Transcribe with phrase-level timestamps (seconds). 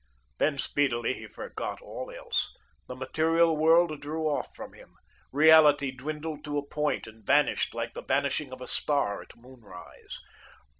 [0.39, 2.51] Then speedily he forgot all else.
[2.87, 4.95] The material world drew off from him.
[5.31, 10.17] Reality dwindled to a point and vanished like the vanishing of a star at moonrise.